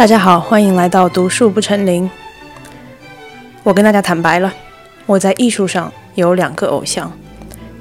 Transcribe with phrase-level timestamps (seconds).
[0.00, 2.10] 大家好，欢迎来到读树不成林。
[3.62, 4.50] 我跟大家坦白了，
[5.04, 7.12] 我在艺术上有两个偶像，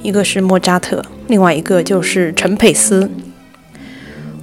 [0.01, 3.09] 一个是莫扎特，另外一个就是陈佩斯。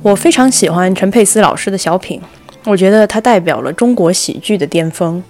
[0.00, 2.18] 我非常喜欢陈佩斯老师的小品，
[2.64, 5.22] 我觉得他代表了中国喜剧的巅峰。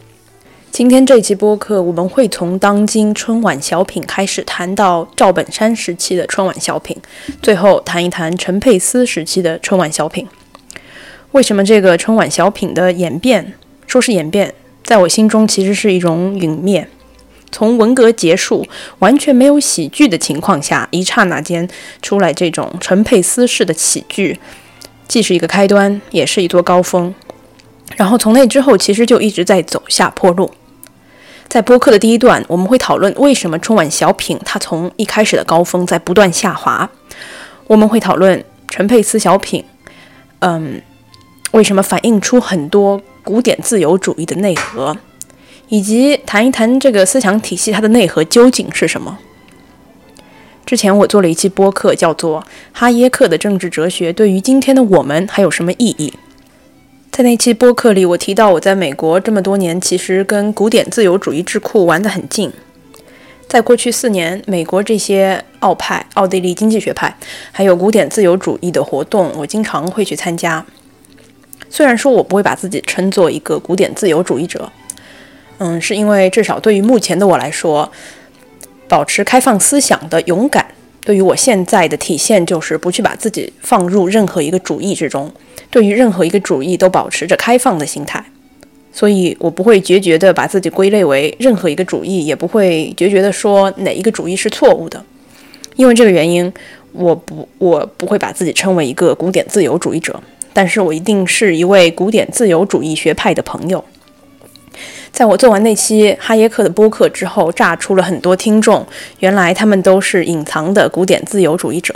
[0.70, 6.96] 今天这期播客，我们会从当今春晚小品开始谈到赵本山时期的春晚小品，
[7.42, 10.24] 最后谈一谈陈佩斯时期的春晚小品。
[11.36, 13.52] 为什么这个春晚小品的演变，
[13.86, 16.88] 说是演变，在我心中其实是一种陨灭。
[17.52, 18.66] 从文革结束，
[19.00, 21.68] 完全没有喜剧的情况下，一刹那间
[22.00, 24.40] 出来这种陈佩斯式的喜剧，
[25.06, 27.14] 既是一个开端，也是一座高峰。
[27.96, 30.50] 然后从那之后，其实就一直在走下坡路。
[31.48, 36.90] 在播客的第一段，我们会讨论为什么春晚小品它从一开始的高峰在不断下滑。
[37.66, 39.62] 我们会讨论陈佩斯小品，
[40.38, 40.80] 嗯。
[41.56, 44.94] 为什么反映出很多古典自由主义的内核，
[45.68, 49.16] 以及谈一谈这个思想体系它的内核究竟是什么？
[50.66, 52.42] 之前我做了一期播客，叫做
[52.74, 56.12] 《哈耶克的政治哲学对于今天的我们还有什么意义》。
[57.10, 62.52] 在那期播客里，我提到我在美国这么多年，其实跟古典自由主义智库玩得很近。
[63.48, 67.16] 在过去四年，美国这些奥派、奥地利经济学派，
[67.50, 70.62] 还有古典自由主义的活动，我经常会去参加。
[71.68, 74.70] 虽然说我不会把自己称作一个古典自由主义者，
[75.58, 77.90] 嗯，是因为至少对于目前的我来说，
[78.88, 80.66] 保持开放思想的勇敢，
[81.04, 85.32] 对于我现在的体现就是不去把自己放入任何一个主义之中，
[85.70, 88.24] 对于任何一个主义都保持着开放的心态，
[88.92, 95.04] 所以我不会决绝的把自己归类为任何一个主义，也不会决绝的说哪一个主义是错误的，
[95.74, 96.52] 因为这个原因，
[96.92, 100.22] 我不我不会把自己称为一个古典自由主义者。
[100.56, 103.84] 但是我一定是一位古典自由主义学派的朋友。
[105.12, 108.86] 在我做完那期哈耶克的播客之后，炸出了很多听众，
[109.18, 111.94] 原来他们都是隐藏的古典自由主义者。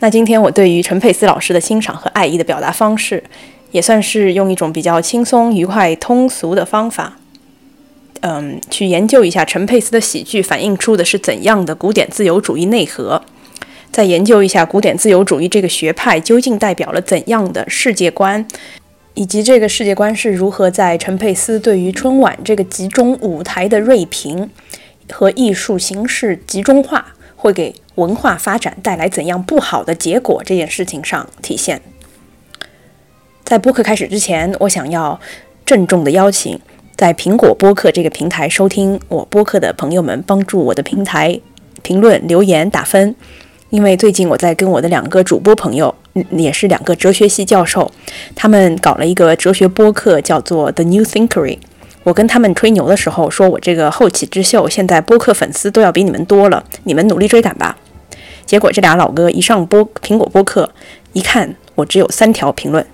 [0.00, 3.24] 那今天我对于陈佩斯老师的欣赏和爱意的表达方式，
[3.70, 7.16] 也算是用一种比较轻松、愉快、通俗的方法，
[8.20, 13.22] 嗯，去研究一下陈佩斯的喜剧反映出的是怎样的古典自由主义内核。
[13.92, 18.46] 再研究一下古典自由主义这个学派究竟代表了怎样的世界观，
[19.14, 24.48] 以及这个世界观是如何在陈佩斯对于春晚这个集中舞台的锐评
[25.10, 31.82] 和艺术形式集中化会给文化发展带来怎样不好的结果这件事情上体现。
[33.42, 35.20] 在播客开始之前，我想要
[35.66, 36.58] 郑重的邀请
[36.96, 41.40] 在苹果播客这个平台收听我播客的朋友们，帮助我的平台
[41.82, 43.16] 评论、留言、打分。
[43.70, 45.94] 因为最近我在跟我的两个主播朋友，
[46.30, 47.90] 也是两个哲学系教授，
[48.34, 51.58] 他们搞了一个哲学播客，叫做 The New Thinkery。
[52.02, 57.76] 我跟他们吹牛的时候，说我这个后起之秀，现在播客粉丝都要比你们多了，你们努力追赶吧。
[58.44, 60.68] 结果这俩老哥一上播苹果播客，
[61.12, 62.84] 一看我只有三条评论，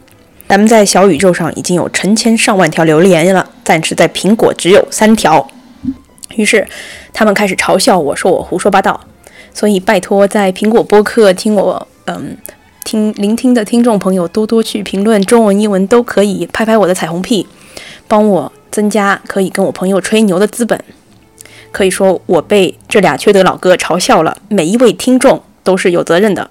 [0.46, 5.48] 咱们在小宇宙上已经有成千上万条留言了，但是在苹果只有三条。
[6.34, 6.68] 于是
[7.14, 9.00] 他们开始嘲笑我说我胡说八道。
[9.56, 12.36] 所以，拜托在苹果播客听我，嗯，
[12.84, 17.46] 听聆听的听众朋友多多去评论，中文、英文都可以，拍拍我的彩虹屁，
[18.06, 20.78] 帮我增加可以跟我朋友吹牛的资本。
[21.72, 24.36] 可以说，我被这俩缺德老哥嘲笑了。
[24.50, 26.50] 每一位听众都是有责任的。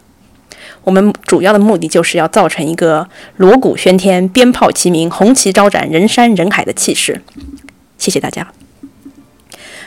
[0.83, 3.07] 我们主要的目的就是要造成一个
[3.37, 7.21] 锣鼓喧天、鞭炮齐鸣、红旗招展、人山人海的气势。
[7.99, 8.51] 谢谢大家。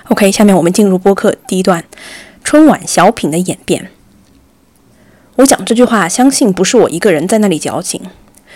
[0.04, 1.84] OK，下面我们进入播客第一段。
[2.48, 3.90] 春晚小品的演变，
[5.36, 8.00] 我讲这句话，相信不是我一个人在那里矫情。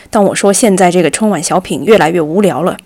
[0.09, 2.79] 当我说现在这个春晚小品越来越无聊了，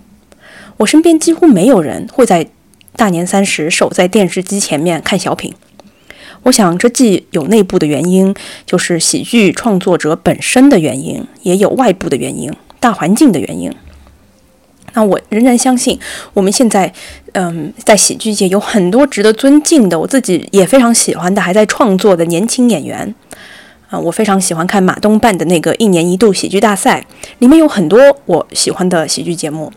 [0.78, 2.48] 我身边几乎没有人会在
[2.96, 5.54] 大年三十守在电视机前面看小品。
[6.42, 8.34] 我想，这既有内部的原因，
[8.66, 13.72] 就是喜剧创作者本身的原因，也有外部的原因，大环境的原因。
[14.94, 16.00] 那我仍然相信，
[16.32, 16.92] 我们现在，
[17.38, 23.14] 嗯，在喜剧界有很多值得尊敬的，我自己也非常喜欢的，还在创作的年轻演员。
[23.90, 27.06] 啊，我非常喜欢看马东办的那个一年一度喜剧大赛，
[27.40, 29.70] 里面有很多我喜欢的喜剧节目。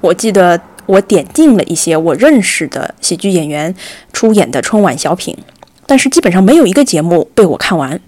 [0.00, 3.74] 我记得我点进了一些我认识的喜剧演员
[4.14, 5.36] 出演的春晚小品，
[5.86, 8.00] 但是基本上没有一个节目被我看完，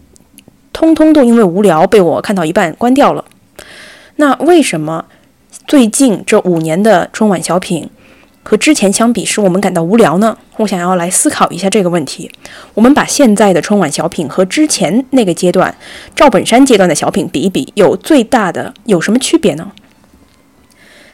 [0.72, 3.26] 通通都因为无聊被我看到一半关掉了。
[4.16, 5.04] 那为什么？
[5.66, 7.88] 最近这五年的春晚小品，
[8.44, 10.36] 和之前相比，使我们感到无聊呢？
[10.58, 12.30] 我想要来思考一下这个问题。
[12.74, 15.74] 我们把现在的春晚小品和之前那个阶段
[16.14, 19.72] 赵本山阶段的小品比一比，有最大的有什么区别呢？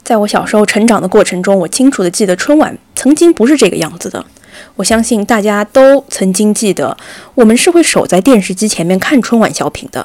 [0.03, 4.27] 在我小时候成长的过程中，我清楚的记得春晚曾经不是这个样子的。
[4.75, 6.97] 我相信大家都曾经记得，
[7.37, 10.05] 我们是会守在电视机前面看春晚小品的。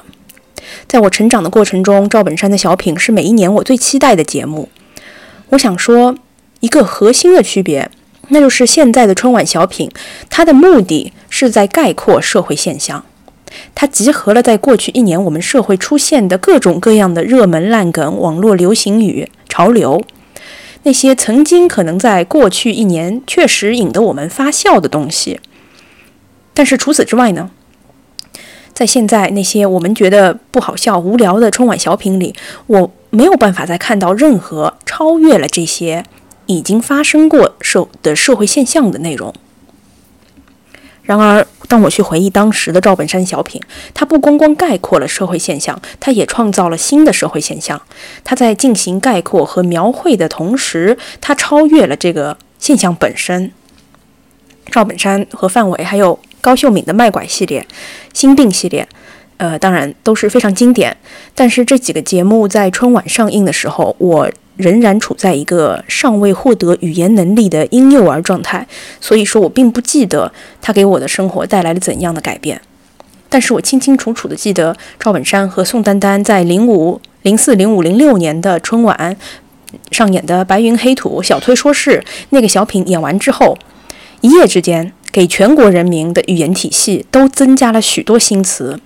[0.88, 4.70] 在我成长的过程中，赵本山的小品是每一年我最期待的节目。
[5.50, 6.16] 我想说。
[6.66, 7.92] 一个核心的区别，
[8.30, 9.88] 那就是现在的春晚小品，
[10.32, 13.06] 它的目的是在概括社会现象，
[13.76, 20.04] 它集合了在过去一年我们社会出现的各种各样的热门烂梗、网络流行语、潮流，
[20.82, 25.40] 那些曾经可能在过去一年确实引得我们发笑的东西。
[26.56, 27.52] 但是除此之外呢，
[28.74, 32.34] 在现在那些我们觉得不好笑、无聊的春晚小品里，
[32.66, 36.04] 我没有办法再看到任何超越了这些。
[36.46, 39.34] 已经发生过社的社会现象的内容。
[41.04, 43.62] 然而，当我去回忆当时的赵本山小品，
[43.94, 47.80] 他不光光概括了社会现象，他也创造了新的社会现象。
[48.24, 53.52] 他在进行概括和描绘的同时，他超越了这个现象本身。
[54.72, 57.68] 赵本山和范伟还有高秀敏的卖拐系列、
[58.12, 58.88] 心病系列，
[59.38, 60.98] 呃，当然都是非常经典。
[61.36, 64.32] 但是这几个节目在春晚上映的时候，我。
[64.58, 68.68] 仍然处在一个尚未获得语言能力的婴幼儿状态，
[69.02, 70.32] 所以说我并不记得
[70.62, 72.62] 他给我的生活带来了怎样的改变。
[73.28, 79.18] 但是我清清楚楚的记得赵本山和宋丹丹在零五、零四、零五、零六年的春晚
[79.92, 83.58] 上演的《白云黑土》小崔说事那个小品演完之后，
[84.22, 88.80] 一夜之间给全国人民的语言体系都增加了许多新词，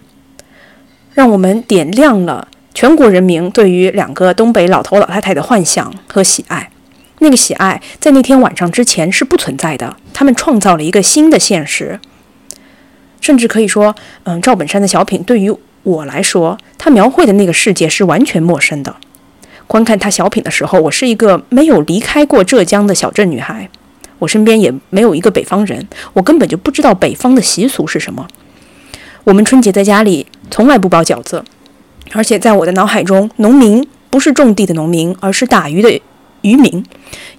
[1.14, 2.48] 让我们点亮了。
[2.80, 6.72] 全国人民对于两个东北老头老太太的幻想和喜爱，
[7.18, 9.98] 那个喜爱在那天晚上之前是不存在的。
[10.14, 12.00] 他们创造了一个新的现实，
[13.20, 13.94] 甚至可以说，
[14.24, 15.54] 嗯，赵本山的小品对于
[15.84, 18.96] 我来说，他描绘的那个世界是完全陌生的。
[19.68, 23.70] 观看他小品的时候，我是一个没有离开过浙江的小镇女孩，
[24.20, 28.26] 我身边也没有一个北方人，我根本就不知道北方的习俗是什么。
[29.26, 31.44] 我们春节在家里从来不包饺子。
[32.14, 36.02] 而且在我的脑海中，农民不是种地的农民，而是打鱼的
[36.42, 36.84] 渔民，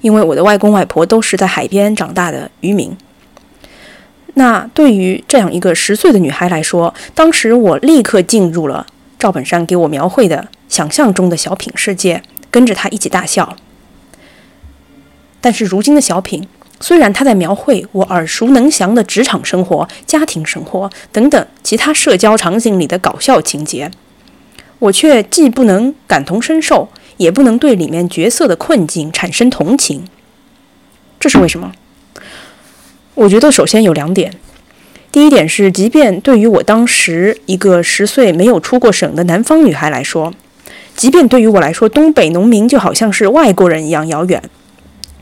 [0.00, 2.96] 因为我的外公外婆都是在海边长大的渔民。
[4.34, 8.86] 那对于这样一个十岁的女孩来说，当时我立刻进入了
[9.18, 13.56] 赵本山给我描绘的想象中的小品世界，跟着他一起大笑。
[15.40, 16.46] 但是如今的小品，
[16.78, 23.90] 虽然他在描绘我耳熟能详的职场生活、家庭生活等等其他社交场景里的搞笑情节。
[24.80, 30.04] 我却既不能感同身受，也不能对里面角色的困境产生同情。
[31.18, 31.72] 这是为什么？
[33.14, 34.32] 我觉得首先有两点。
[35.12, 40.32] 第一点是，即便对于我当时一个十岁没有出过省的南方女孩来说，
[40.96, 44.42] 即便对于我来说，东北农民就好像是外国人一样遥远，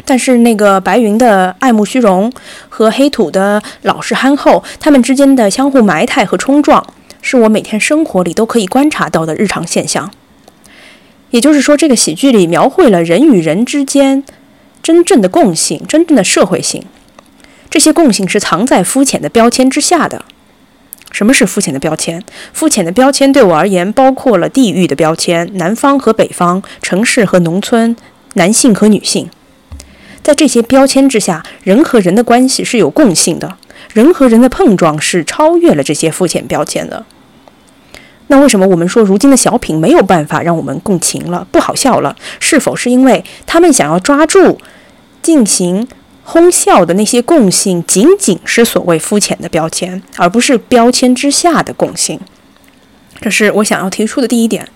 [0.04, 2.30] 但是那个白云的爱慕虚荣
[2.68, 6.86] 和黑土的老实憨厚，他们之间的相互埋汰和冲撞。
[7.30, 10.10] 是我每天生活里都可以观察到的日常现象。
[11.28, 14.24] 也就是说，这个喜剧里描绘了人与人之间
[14.82, 16.82] 真正的共性、真正的社会性。
[17.68, 20.24] 这些共性是藏在肤浅的标签之下的。
[21.10, 22.24] 什么是肤浅的标签？
[22.54, 27.94] 肤浅的标签对我而言，包括了地域的标签，南方和北方，城市和农村，
[28.34, 29.28] 男性和女性。
[30.22, 33.58] 在这些标签之下，人和人的关系是有共性的。
[33.92, 37.04] 人和人的碰撞是超越了这些肤浅标签的。
[38.28, 42.16] 那为什么我们说如今的小品没有办法让我们共情了，不好笑了？
[42.40, 44.58] 是否是因为他们想要抓住、
[45.20, 45.86] 进行
[46.24, 52.20] 哄笑的那些共性，仅仅是所谓肤浅的标签，而不是标签之下的共性？
[53.20, 54.68] 这是我想要提出的第一点。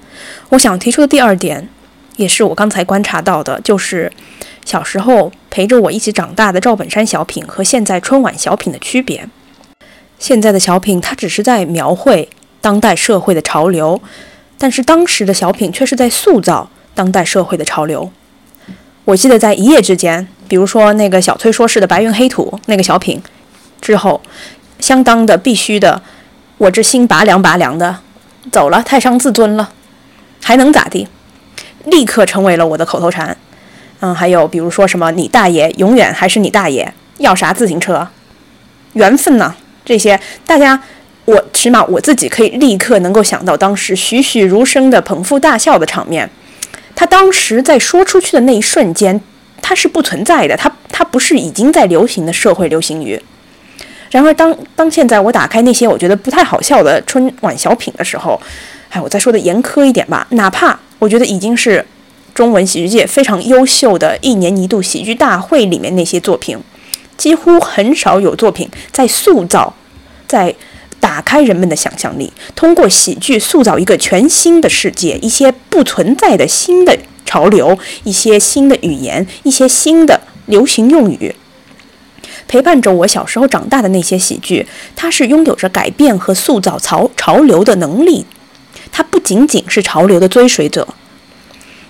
[0.50, 1.68] 我想提出的第二点，
[2.16, 4.12] 也是我刚才观察到的，就是。
[4.64, 9.28] 小时候陪着我一起长大的赵本山小品和现在春晚小品的区别。
[10.20, 12.28] 现在的小品它只是在描绘
[12.62, 14.00] 当代社会的潮流，
[14.56, 18.10] 但是当时的小品却是在塑造当代社会的潮流。
[19.04, 23.20] 我记得在一夜之间，比如说那个小崔说事的《白云黑土》那个小品
[23.80, 24.22] 之后，
[24.78, 26.00] 相当的必须的，
[26.56, 27.98] 我这心拔凉拔凉的，
[28.52, 29.70] 走了太伤自尊了，
[30.40, 31.08] 还能咋地？
[31.86, 33.36] 立刻成为了我的口头禅。
[33.98, 38.06] 嗯，还有比如说什么，你大爷永远还是你大爷，要啥自行车？
[38.92, 39.54] 缘分呢？
[39.84, 40.80] 这些大家，
[41.24, 46.28] 我起码我自己可以立刻能够想到当时栩栩如生的捧腹大笑的场面。
[46.94, 49.20] 他当时在说出去的那一瞬间，
[49.60, 53.20] 他是不存在的，他他不是已经在流行的社会流行语。
[54.10, 58.38] 然而，当当现在我打开那些我觉得不太好笑的春晚小品的时候，
[58.90, 61.84] 哎，我再说的严苛一点吧，哪怕我觉得已经是
[62.34, 66.58] 中文喜剧界非常优秀的一年一度喜剧大会里面那些作品，
[67.16, 69.74] 几乎很少有作品在塑造，
[70.28, 70.54] 在
[71.02, 81.34] 打开人们的想象力，通过喜剧塑造一个全新的世界，一些不存在的新的潮流，一些新的语言，一些新的流行用语。
[82.46, 88.24] 陪伴着我小时候长大的那些喜剧，它是拥有着改变和塑造潮潮流的能力。
[88.92, 90.86] 它不仅仅是潮流的追随者。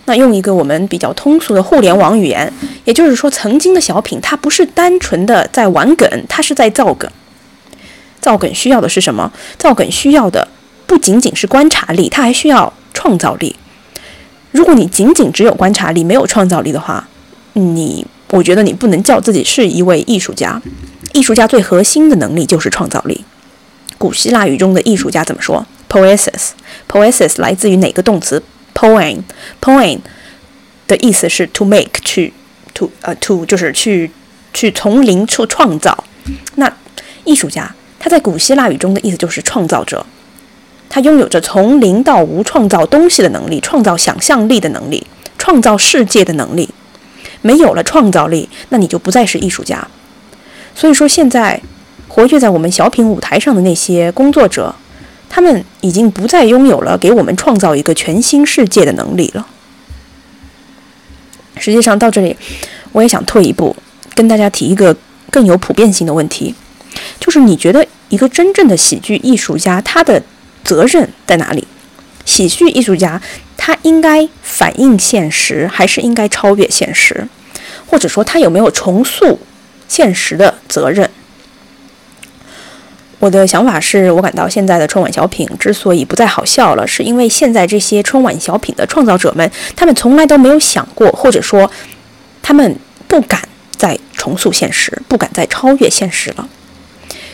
[0.07, 2.51] 那用一个我们比较通俗的互联网语言，
[2.87, 7.11] 也就是说，曾经的小品它不是单纯的在玩梗，它是在造梗。
[8.23, 9.31] 造梗需要的是什么？
[9.59, 10.49] 造梗需要的
[10.87, 13.55] 不仅仅是观察力，它还需要创造力。
[14.53, 17.07] 如果你仅仅只有观察力，没有创造力的话，
[17.53, 18.07] 你。
[18.31, 20.59] 我觉得你不能叫自己是一位艺术家。
[21.13, 23.23] 艺术家最核心的能力就是创造力。
[23.99, 26.53] 古希腊语中的艺术家怎么说？poesis。
[26.91, 28.43] poesis 来自于哪个动词
[28.75, 29.19] ？poem。
[29.61, 29.99] poem
[30.89, 32.33] 的意思是 to make，去
[32.73, 34.11] to 呃 to 就是去
[34.55, 36.05] 去从零处创造。
[36.55, 36.75] 那
[37.25, 40.05] 艺术家他在古希腊语中的意思就是创造者，
[40.89, 45.07] 他拥有着从零到无创造东西的能力，创造想象力的能力，
[45.39, 46.69] 创造世界的能力。
[47.43, 49.87] 没有了创造力，那你就不再是艺术家。
[50.75, 51.61] 所以说，现在
[52.09, 54.75] 活跃在我们小品舞台上的那些工作者，
[55.29, 59.47] 他们已经不再拥有了给我们创造一个全新世界的能力了。
[61.57, 62.37] 实际上，到这里，
[62.91, 63.77] 我也想退一步，
[64.17, 64.97] 跟大家提一个
[65.31, 66.53] 更有普遍性的问题，
[67.21, 70.23] 就是你觉得一个真正的喜剧艺术家，他的
[70.65, 71.67] 责任在哪里？
[72.25, 73.21] 喜剧艺术家。
[73.65, 77.29] 他应该反映现实，还是应该超越现实？
[77.87, 79.39] 或者说，他有没有重塑
[79.87, 81.09] 现实的责任？
[83.21, 91.71] 我的想法是，我感到现在的春晚小品之所以不再好笑了，是因为现在这些春晚小品的创造者们，他们从来都没有想过，或者说，
[92.43, 93.41] 他们不敢
[93.77, 96.49] 再重塑现实，不敢再超越现实了。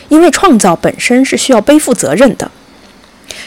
[0.09, 2.51] 因为创造本身是需要背负责任的。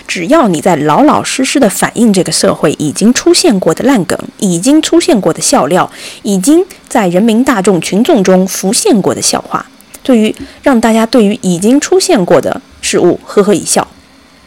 [0.07, 5.91] 只要你在老老实实的反映这个社会已经出现过的烂梗，已经出现过的笑料，
[6.23, 9.67] 已经在人民大众群众中浮现过的笑话，
[10.03, 13.87] 对于让大家对于已经出现过的事物呵呵一笑，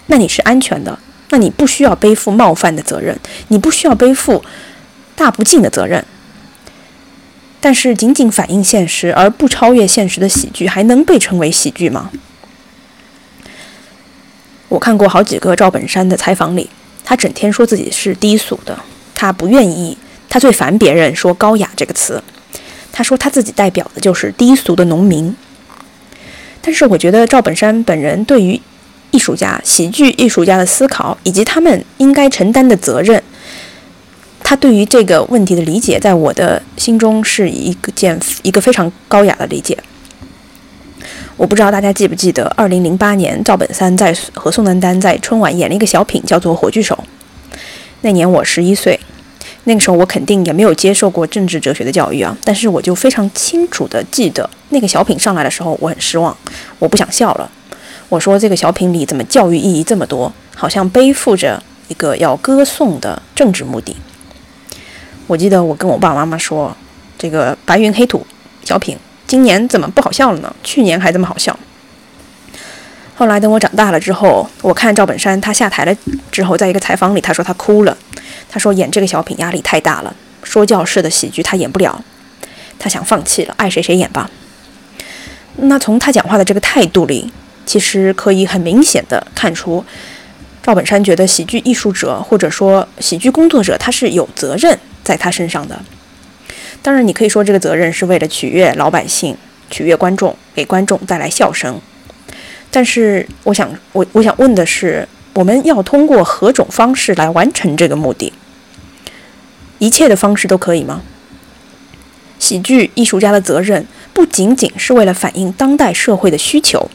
[0.07, 0.97] 那你是安全的，
[1.29, 3.17] 那你不需要背负冒犯的责任，
[3.49, 4.43] 你不需要背负
[5.15, 6.03] 大不敬的责任。
[7.65, 12.11] 但是仅仅反映现实而不超越现实的喜剧，还能被称为喜剧吗？
[14.69, 16.69] 我看过好几个赵本山的采访里，
[17.03, 18.79] 他整天说自己是低俗的，
[19.15, 19.97] 他不愿意，
[20.29, 22.23] 他最烦别人说高雅这个词。
[22.91, 25.35] 他说他自己代表的就是低俗的农民。
[26.61, 28.61] 但是我觉得赵本山本人对于
[29.09, 33.23] 艺术家、喜剧艺术家的思考，以及他们应该承担的责任，
[34.47, 39.75] 他对于这个问题的理解，在我的心中是一个件一个非常高雅的理解。
[41.35, 46.95] 我不知道大家记不记得，二零零八年赵本山在和宋丹丹在春晚演了一个小品，叫做《火炬手》。
[48.01, 48.99] 那年我十一岁，
[49.63, 56.37] 那个时候我肯定也没有接受过政治哲学的教育啊，但是我就非常清楚的记得，那个小品上来的时候，我很失望，
[56.77, 57.49] 我不想笑了。
[58.09, 63.97] 我说这个小品里怎么教育意义这么多，好像背负着一个要歌颂的政治目的。
[65.27, 66.75] 我记得我跟我爸爸妈妈说，
[67.17, 68.25] 这个白云黑土
[68.63, 68.97] 小品。
[69.27, 70.55] 今年怎么不好笑了呢？
[70.63, 71.57] 去年还这么好笑。
[73.15, 75.95] 后来等我长大了之后，我看赵本山他下台了
[76.31, 77.97] 之后，在一个采访里，他说他哭了。
[78.49, 81.99] 他说演这个小品压力太大了，说教式的喜剧他演不了，
[82.77, 84.29] 他想放弃了，爱谁谁演吧。
[85.55, 87.31] 那从他讲话的这个态度里，
[87.65, 89.83] 其实可以很明显的看出，
[90.61, 95.79] 赵本山觉得喜剧艺术者或者说喜剧工作者他是有责任在他身上的。
[96.81, 99.37] 当然，你可以说这个责任是为了取悦老百姓、
[99.71, 101.79] 取悦观众，给观众带来笑声。
[102.69, 108.33] 但是，我想，我我想问的是，我们要通过何种方式来完成这个目的？
[109.79, 111.01] 一切的方式都可以吗？
[112.37, 116.89] 喜剧艺术家的责任不仅仅是为了反映当代社会的需求。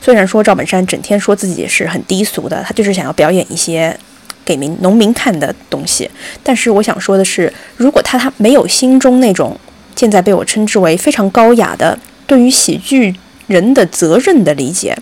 [0.00, 3.98] 虽然说赵本山整天说自己是很低俗的，他就是想要表演一些。
[4.44, 6.10] 给民农民看的东西，
[6.42, 9.58] 但是我想说的是，如果他他没有心中那种
[9.96, 13.14] 现在被我称之为非常高雅的对于喜剧
[13.46, 14.96] 人的责任的理解，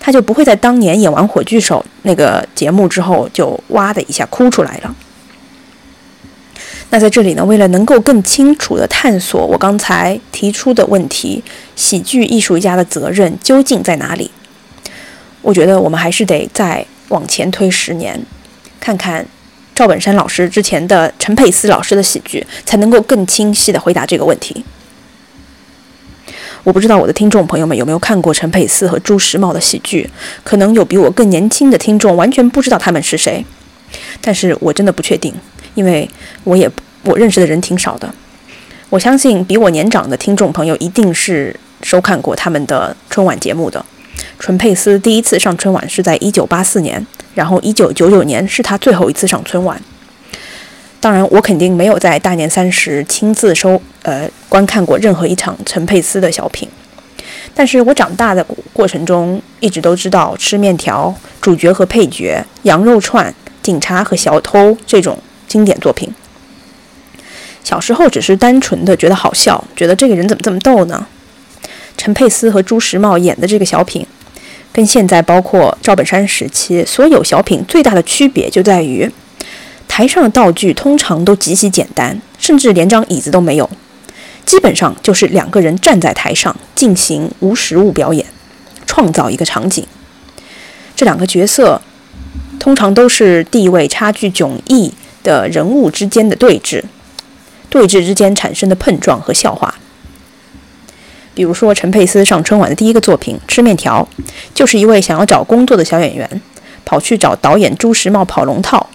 [0.00, 4.94] 他就不会在当年演完《火炬手》那个节目之后就哇的一下哭出来了。
[6.90, 11.42] 那在这里呢，为了能够更清楚地探索我刚才提出的问题，
[11.74, 14.30] 喜剧艺术家的责任究竟在哪里？
[15.40, 18.20] 我觉得我们还是得再往前推十年，
[18.82, 19.24] 看看
[19.76, 24.64] 赵本山老师之前的陈佩斯老师的喜剧，才能够更清晰地回答这个问题。
[26.64, 30.10] 我不知道我的听众朋友们有没有看过陈佩斯和朱时茂的喜剧，
[30.42, 33.44] 可能有比我更年轻的听众完全不知道他们是谁，
[34.20, 35.32] 但是我真的不确定。
[35.76, 36.10] 因为
[36.42, 36.68] 我也
[37.04, 38.12] 我认识的人挺少的，
[38.90, 43.84] 我相信比我年长的听众朋友一定是收看过他们的春晚节目的。
[44.38, 49.80] 陈佩斯第一次上春晚是在一九八四年，然后一九九九年是他最后一次上春晚。
[51.00, 56.68] 当然，我肯定没有在大年三十亲自收呃观看过任何一场陈佩斯的小品，
[57.54, 65.18] 但是我长大的过程中一直都知道吃面条、主角和配角、羊肉串、警察和小偷这种。
[65.48, 66.10] 经典作品。
[67.62, 71.06] 小时候只是单纯的觉得好笑，觉得这个人怎么这么逗呢？
[72.02, 74.04] 陈佩斯和朱时茂演的这个小品，
[74.72, 79.08] 跟现在包括赵本山时期所有小品最大的区别就在于，
[79.86, 83.70] 台上的道具通常都极其简单，甚至连张椅子都没有，
[84.44, 88.26] 基本上就是两个人站在台上进行无实物表演，
[88.84, 89.86] 创造一个场景。
[90.96, 91.80] 这两个角色
[92.58, 94.92] 通常都是地位差距迥异。
[95.22, 96.82] 的人物之间的对峙，
[97.70, 99.72] 对峙之间产生的碰撞和笑话。
[101.34, 104.06] 比如说，陈佩斯上春晚的第一个作品《吃面条》，
[104.54, 106.40] 就是一位想要找工作的小演员，
[106.84, 108.88] 跑去找导演朱时茂跑龙套，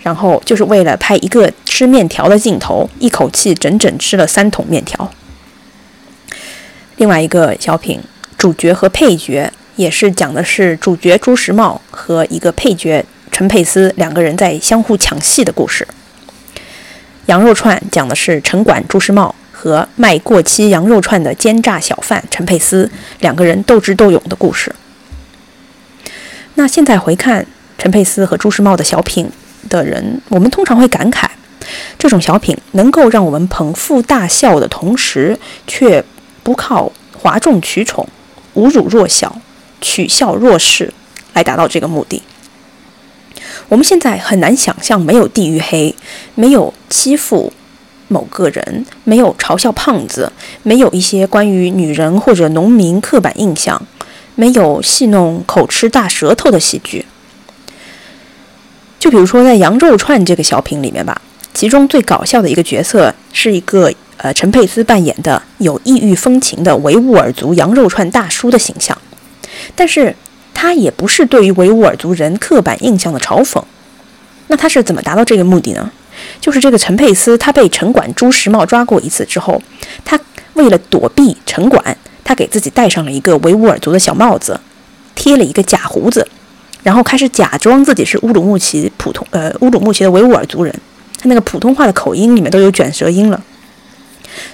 [0.00, 5.10] 然后就是为了拍一个吃面条的镜头，一口气整整吃了三桶面条。
[6.96, 8.00] 另外一个小品，
[8.38, 13.04] 主角和配角也是讲的是主角朱时茂和一个配角。
[13.32, 15.84] 陈佩斯两个人在相互抢戏的故事。
[17.26, 22.90] 羊肉串讲的是城管朱时茂和卖过期羊肉串的奸诈小贩陈佩斯
[23.20, 24.74] 两个人斗智斗勇的故事。
[26.56, 27.46] 那现在回看
[27.78, 29.26] 陈佩斯和朱时茂的小品
[29.70, 31.26] 的人，我们通常会感慨，
[31.98, 36.04] 这种小品能够让我们捧腹大笑的同时，却
[36.42, 38.06] 不靠哗众取宠、
[38.56, 39.40] 侮辱弱小、
[39.80, 40.92] 取笑弱势
[41.32, 42.22] 来达到这个目的。
[43.70, 45.96] 我们现在很难想象，没有地域黑，
[46.34, 47.50] 没有欺负
[48.08, 50.30] 某个人，没有嘲笑胖子，
[50.62, 53.80] 没有一些关于女人或者农民刻板印象，
[54.34, 57.04] 没有戏弄口吃大舌头的喜剧。
[58.98, 61.20] 就比如说在羊肉串这个小品里面吧，
[61.52, 68.96] 其中最搞笑的一个角色是一个呃陈佩斯扮演的有异域风情的维吾尔族羊肉串大叔的形象，
[69.74, 70.14] 但是。
[70.56, 73.60] 他也不是对于维吾尔族人刻板印象的嘲讽，
[74.46, 75.90] 那他是怎么达到这个目的呢？
[76.44, 79.58] 就是这个陈佩斯，他被城管朱时茂抓过一次之后，
[80.04, 80.20] 他
[80.52, 84.60] 为了躲避城管，他给自己戴上了一个维吾尔族的小帽子，
[85.14, 86.28] 贴了一个假胡子，
[86.82, 90.74] 然后开始假装自己是乌鲁木齐普通呃乌鲁木齐的维吾尔族人，
[91.18, 93.42] 他那个普通话的口音里面都有卷舌音了。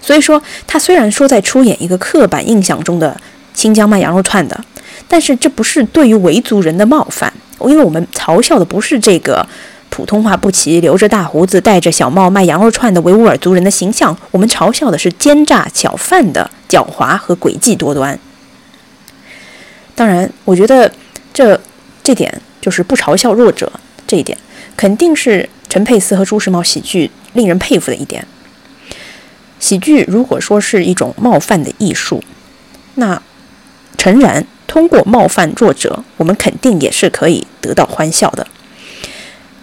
[0.01, 3.21] 所以说，他虽然说在出演一个刻板印象中的
[3.53, 4.65] 新疆卖羊肉串的。
[5.09, 9.45] 但是这不是对于维族人的冒犯，因为我们嘲笑的不是这个
[9.91, 18.19] 普通话不齐、留着大胡子、戴着小帽卖羊肉串的维吾尔族人的形象，我们嘲笑的是奸诈小贩的狡猾和诡计多端。
[19.95, 20.91] 当然，我觉得
[21.35, 21.61] 这
[22.03, 23.71] 这点就是不嘲笑弱者
[24.07, 24.39] 这一点，
[24.77, 28.27] 肯定是陈佩斯和朱时茂喜剧令人佩服的一点。
[29.59, 32.25] 喜剧如果说是一种冒犯的艺术，
[32.95, 33.21] 那
[33.99, 34.47] 诚然。
[34.67, 38.47] 通过冒犯弱者，我们肯定也是可以得到欢笑的。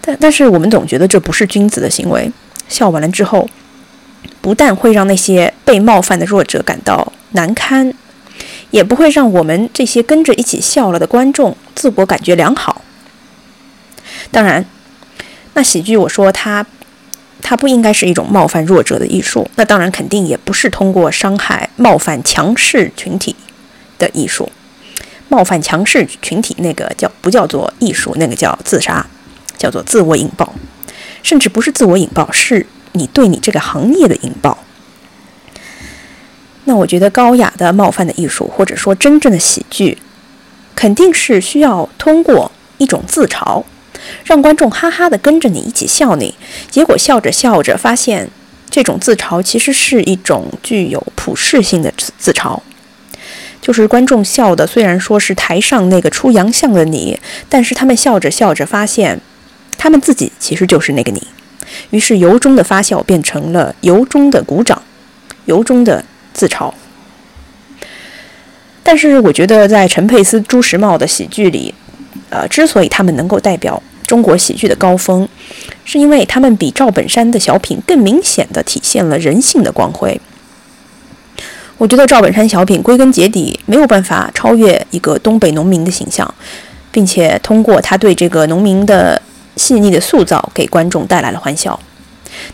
[0.00, 2.30] 但但是我们总觉得这不是君子的行为。
[2.68, 3.48] 笑完了之后，
[4.40, 7.92] 不但会让那些被冒犯的弱者感到难堪，
[8.70, 12.82] 也不会让我们这些跟着一起笑了的观众自我感觉良好。
[14.30, 14.64] 当然，
[15.54, 16.66] 那喜剧我说它
[17.40, 19.48] 它不应该是一种冒犯弱者的艺术。
[19.56, 23.34] 那当然肯定也不是通过伤害、冒犯强势群体
[23.98, 24.52] 的艺术。
[25.28, 28.14] 冒犯强势群体，那个叫不叫做艺术？
[28.16, 29.06] 那个叫自杀，
[29.58, 30.54] 叫做自我引爆，
[31.22, 34.56] 甚至不是自我引爆，是你对你这个行业的引爆。
[36.64, 39.98] 那我觉得高雅的冒犯的艺术，或者说真正的喜剧，
[40.74, 43.64] 肯定是需要通过一种自嘲，
[44.24, 46.34] 让观众哈哈的跟着你一起笑你，
[46.70, 48.30] 结果笑着笑着发现，
[48.70, 52.60] 这种自嘲其实是一种具有普适性的自自嘲。
[53.60, 57.18] 就是观众笑的，虽然说是台上那个出洋相的你，
[57.48, 59.20] 但是他们笑着笑着发现，
[59.78, 61.26] 他们自己其实就是那个你，
[61.90, 64.82] 于是由衷的发笑变成了由衷的鼓掌，
[65.46, 66.70] 由衷的自嘲。
[68.82, 71.72] 但是我觉得，在陈佩斯、朱时茂的喜剧里，
[72.30, 75.28] 呃，之所以他们能够代表中国喜剧的高峰，
[75.84, 80.18] 是因为他们比赵本山的小品更明显的体现了人性的光辉。
[81.76, 86.34] 我觉得赵本山小品归根结底没有办法超越一个东北农民的形象，
[86.90, 89.20] 并且通过他对这个农民的
[89.58, 91.78] 细腻的塑造，给观众带来了欢笑。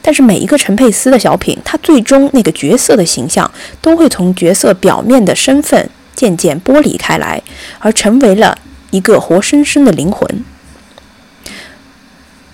[0.00, 3.48] 但是每一个陈佩斯的小品，他最终那个角色的形象，
[3.82, 5.90] 都会从角色表面的身份。
[6.16, 7.42] 渐渐剥离开来，
[7.80, 8.56] 而成为了
[8.92, 10.44] 一个活生生的灵魂。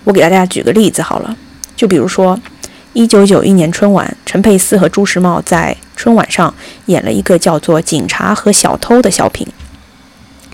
[0.03, 1.37] 我给大家举个例子好了，
[1.75, 2.39] 就比如说，
[2.93, 6.51] 一九九一年春晚，陈佩斯和朱时茂在春晚上
[6.87, 9.47] 演了一个叫做《警察和小偷》的小品。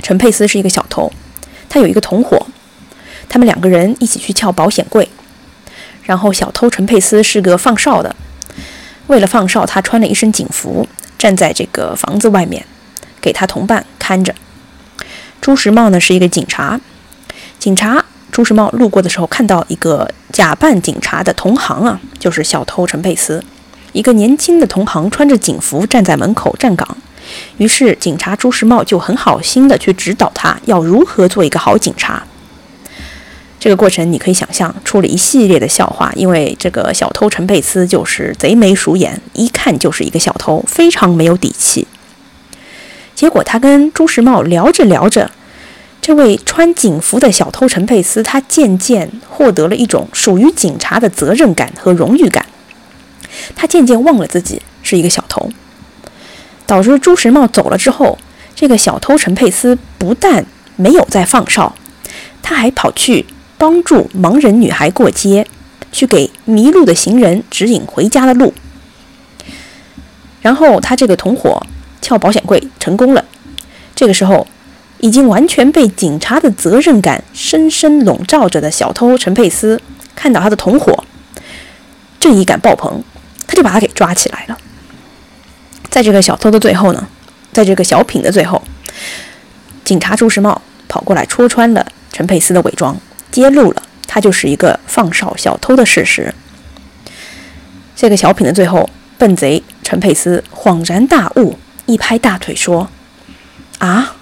[0.04, 1.10] 陈佩斯是一个小偷，
[1.70, 2.46] 他有一个同伙，
[3.30, 5.08] 他们两个人一起去撬保险柜。
[6.04, 8.16] 然后小偷陈佩斯是个放哨的，
[9.08, 10.88] 为了放哨，他穿了一身警服，
[11.18, 12.66] 站在这个房子外面。
[13.20, 14.34] 给他同伴看着。
[15.42, 16.80] 朱时茂呢是一个警察，
[17.60, 23.44] 警察朱时茂路过的时候看到一个假扮警察的同行啊，就是小偷陈佩斯，
[23.92, 26.98] 一个年轻的同行穿着警服站在门口站岗，
[27.58, 32.24] 于是警察朱时茂就很好心的去指导他要如何做一个好警察。
[33.60, 41.88] 这个过程你可以想象出了一系列的笑话，因为这个小偷陈佩斯就是贼眉鼠眼，一看就是一个小偷，非常没有底气。
[43.16, 45.32] 结果他跟朱时茂聊着聊着，
[46.00, 52.46] 这位穿警服的小偷陈佩斯，他渐渐获得了一种属于警察的责任感和荣誉感。
[53.56, 55.50] 他渐渐忘了自己是一个小偷，
[56.68, 58.18] 导致朱时茂走了之后，
[58.56, 61.76] 这个小偷陈佩斯不但没有再放哨，
[62.44, 63.26] 他还跑去
[63.58, 65.48] 帮助盲人女孩过街，
[65.92, 68.54] 去给迷路的行人指引回家的路。
[70.42, 71.62] 然后他这个同伙。
[72.00, 73.26] 撬保险柜成功了，
[73.94, 74.48] 这个时候，
[75.00, 79.82] 已经完全被警察的责任感深深笼罩着的小偷陈佩斯，
[80.16, 81.04] 看到他的同伙，
[82.18, 83.04] 正义感爆棚，
[83.46, 84.58] 他就把他给抓起来了。
[85.90, 87.06] 在这个小偷的最后呢，
[87.52, 88.62] 在这个小品的最后，
[89.84, 92.96] 警察朱时茂跑过来戳穿了陈佩斯的伪装，
[93.38, 96.34] 揭露了他就是一个放哨小偷的事实。
[97.96, 101.56] 这个小品的最后，笨贼陈佩斯恍然大悟。
[101.86, 102.90] 一拍大腿说
[103.78, 104.16] ：“啊，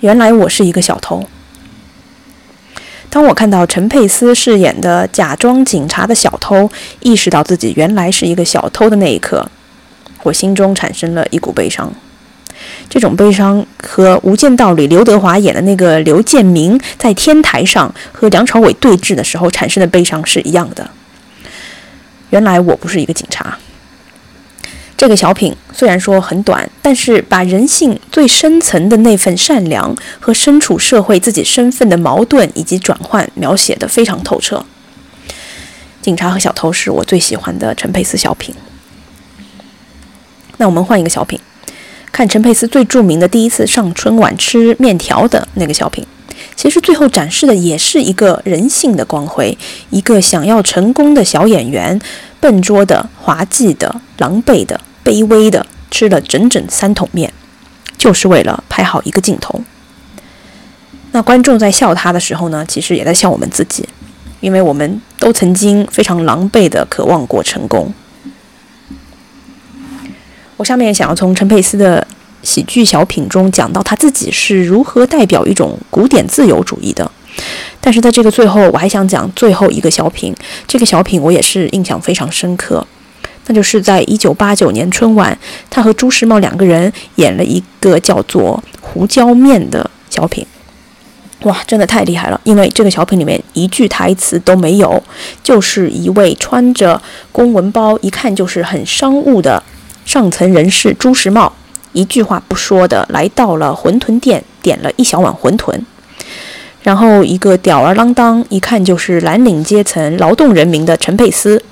[0.00, 1.28] 原来我是一个小偷。”
[3.10, 9.46] 当我看到陈佩斯饰演的假装警察的小偷意识到自己原来是一个小偷的那一刻，
[10.22, 11.92] 我心中产生了一股悲伤。
[12.92, 20.90] 这种悲伤和《无间道》里刘德华演的那个刘建明在天台上和梁朝伟对峙的时候产生的悲伤是一样的。
[22.28, 23.56] 原来我不是一个警察。
[24.94, 34.62] 这个小品虽然说很短，但是把人性最深层的那份善良和身处社会自己身份的矛盾以及转换描写的非常透彻。
[36.02, 38.54] 警察和小偷是我最喜欢的陈佩斯小品。
[40.58, 41.40] 那我们换一个小品，
[42.12, 46.06] 看陈佩斯最著名的第一次上春晚吃面条的那个小品。
[46.54, 49.56] 其实最后展示的也是一个人性的光辉，
[49.90, 51.98] 一个想要成功的小演员，
[52.38, 54.80] 笨拙的、滑稽的、狼狈的。
[55.04, 57.32] 卑微的吃了整整三桶面，
[57.98, 59.60] 就是为了拍好一个镜头。
[61.10, 63.88] 那观众在笑他的时候呢，其实也在笑我们自己，
[64.38, 67.92] 因为我们都曾经非常狼狈的渴望过成功。
[70.56, 72.06] 我下面想要从陈佩斯的
[72.42, 77.10] 喜剧小品中讲到他自己是如何代表一种古典自由主义的。
[77.80, 80.34] 但是在这个最后，我还想讲最后一个小品，
[80.68, 82.86] 这个小品我也是印象非常深刻。
[83.46, 85.36] 那就是在一九八九年春晚，
[85.68, 90.46] 他和朱时茂两个人演了一个叫做《胡椒面》的小品。
[91.40, 92.40] 哇，真的太厉害了！
[92.44, 95.02] 因为这个小品里面一句台词都没有，
[95.42, 99.60] 就是一位穿着公文包、一看就是很商务的
[100.04, 101.52] 上层人士朱时茂，
[101.92, 105.80] 一句话不说的来到了馄饨店，点了一小碗馄饨。
[106.82, 111.62] 然后一个吊儿郎当、一看就是蓝领阶层劳动人民的陈佩斯，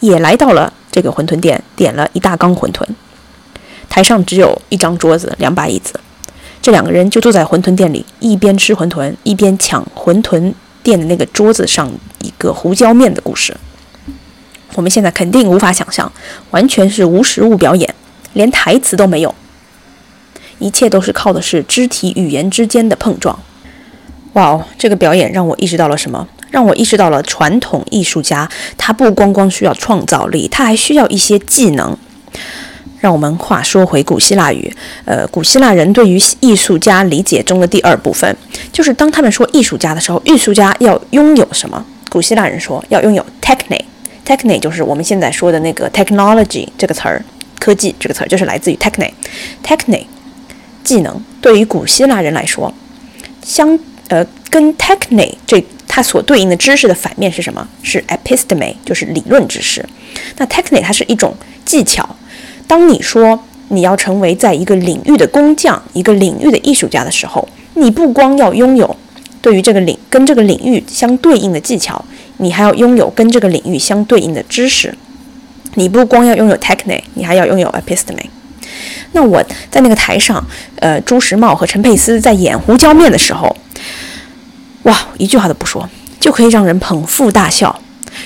[0.00, 0.72] 也来到了。
[0.92, 2.86] 这个馄饨店点了一大缸馄饨，
[3.88, 5.98] 台上只有一张桌子、两把椅子，
[6.60, 11.90] 这两个人就坐在馄饨店里，一边吃馄饨，一边抢馄饨店的那个桌子上
[12.20, 13.56] 一个胡椒面的故事。
[14.74, 16.10] 我们现在肯定无法想象，
[16.50, 17.94] 完全是无实物表演，
[18.32, 19.34] 连台词都没有，
[20.58, 23.38] 一切都是靠的是肢体语言之间的碰撞。
[24.32, 26.26] 哇哦，这个表演让我意识到了什么？
[26.50, 31.96] 让我意识到了传统艺术家他不光光需要创造力，他还需要一些技能。
[33.00, 34.72] 让我们话说回古希腊语，
[35.04, 38.36] 呃，古希腊人对于艺术家理解中的第二部分，
[38.72, 41.84] 就是当他们说艺术家的时候，艺术家要拥有什么？
[42.08, 43.81] 古希腊人说要拥有 technic
[44.26, 47.24] techne，techne 就是我们现在说的那个 technology 这个词儿，
[47.58, 50.04] 科技这个词儿就是来自于 techne，techne
[50.82, 51.22] 技能。
[51.40, 52.72] 对于古希腊人来说，
[53.44, 57.66] 相呃跟 techne 这它所对应的知识的反面是什么？
[57.82, 59.84] 是 episteme，就是理论知识。
[60.36, 62.16] 那 techne 它是一种技巧。
[62.66, 68.96] 当你说你要成为在一个领域的工匠、一个领域的艺术家的时候，你不光要拥有
[69.42, 72.02] 对于这个领跟这个领域相对应的技巧，
[72.38, 74.94] 你还要拥有跟这个领域相对应的知识。
[75.74, 78.24] 你不光要拥有 technique，你还要拥有 episteme。
[79.12, 80.42] 那我在那个台上，
[80.76, 83.54] 呃，朱时茂和陈佩斯在演胡椒面的时候，
[84.84, 85.88] 哇，一句话都不说，
[86.20, 87.78] 就可以让人捧腹大笑，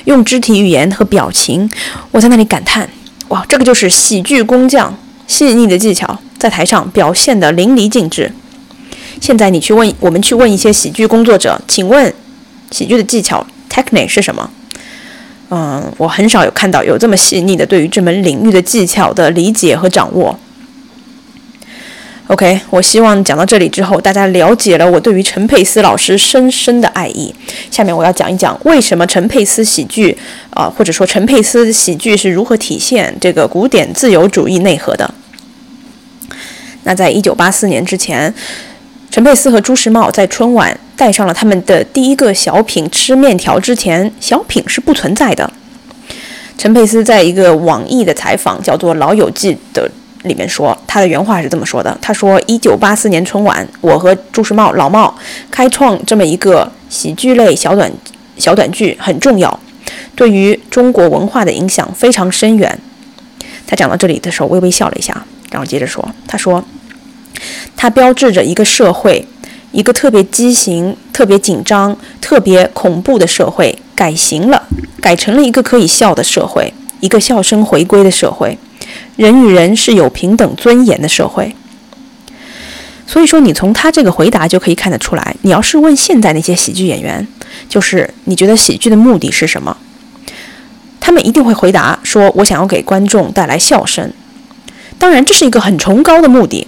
[0.04, 1.68] 用肢体语言和表情，
[2.10, 2.88] 我在那里感叹。
[3.28, 8.32] 哇，这个就是喜剧工匠细腻的技巧，在台上表现的淋漓尽致。
[9.20, 12.12] 现在你去问，我们去问一些喜剧工作者，请问
[12.70, 14.50] 喜剧的技巧 technique 是什么？
[15.50, 20.38] 嗯，我很少有看到有这么细腻的对于这门领域的技巧的理解和掌握。
[22.26, 27.32] OK，我希望讲到这里之后，大家了解了我对于陈佩斯老师深深的爱意。
[27.70, 30.18] 下面我要讲一讲为什么陈佩斯喜剧，
[30.50, 35.08] 啊，或者说陈佩斯喜剧是如何体现这个古典自由主义内核的。
[36.82, 38.34] 那在一九八四年之前，
[39.10, 45.50] 陈佩斯和朱时茂在春晚带上了他们的第一个小品吃面条之前，小品是不存在的。
[46.58, 49.90] 陈佩斯在一个网易的采访，叫做《老友记》的。
[50.22, 55.14] 里面说他的原话是这么说的：“他说，一九八四年春晚，我和朱时茂老茂
[55.52, 57.88] 开创这么一个喜剧类小短
[58.36, 59.60] 小短剧很重要，
[60.16, 62.76] 对于中国文化的影响非常深远。”
[63.68, 66.64] 他讲到这里的时候微微笑了一下，然后接着说：“他说，
[67.76, 69.26] 它标志着一个社会，
[69.72, 74.62] 一个特别畸形、特别紧张、特别恐怖的社会改型了，
[75.00, 78.58] 改成了一个可以笑的社会，一个笑声回归的社会。”
[79.16, 81.54] 人与人是有平等尊严的社会，
[83.06, 85.34] 所以说你从他这个回答就可以看得出来。
[85.40, 87.26] 你要是问现在那些喜剧演员，
[87.66, 89.74] 就是你觉得喜剧的目的是什么？
[91.00, 94.12] 他们一定会回答说：“我想要给观众带来笑声。”
[94.98, 96.66] 当然，这是一个很崇高的目的。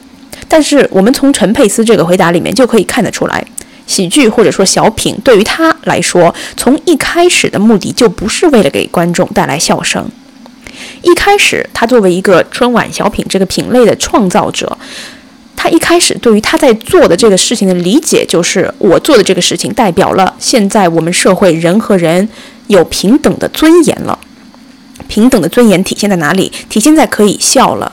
[0.49, 3.45] 但是我们从陈佩斯这个回答里面就可以看得出来，
[3.87, 10.11] 喜剧或者说小品对于他来说，从一开始的目的就不是为了给观众带来笑声。
[11.03, 14.77] 一开始，他作为一个春晚小品这个品类的创造者，
[15.57, 22.29] 他一开始对于他在做的这个事情的理解，就是我做的这个事情代表了现在我们社会人和人
[22.69, 24.19] 有平等的尊严了。
[25.09, 26.53] 平等的尊严体现在哪里？
[26.69, 27.93] 体现在可以笑了。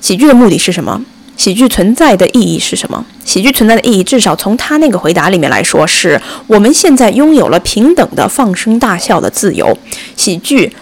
[0.00, 1.02] 喜剧的目的是什么？
[1.36, 3.04] 喜剧存在的意义是什么？
[3.24, 9.76] 喜剧存在的意义，至少从他那个回答里面来说，是我们现在拥有了平等的放声大笑的自由。
[10.16, 10.72] 喜剧。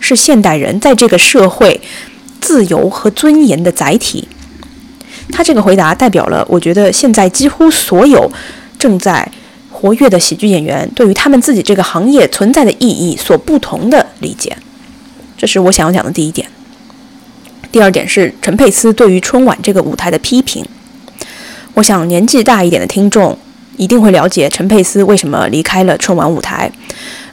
[0.00, 1.80] 是现代人在这个社会
[2.40, 4.28] 自由和尊严的载体。
[5.32, 8.30] 他这个回答代表了，我觉得现在几乎所有
[8.78, 9.28] 正在
[9.72, 14.56] 活跃的喜剧演员对于他们自己这个行业存在的意义所不同的理解。
[15.36, 16.48] 这是我想要讲的第一点。
[17.70, 20.64] 第二点是陈佩斯对于春晚这个舞台的批评。
[21.74, 23.38] 我想年纪大一点的听众
[23.76, 26.70] 一定会了解陈佩斯为什么离开了春晚舞台。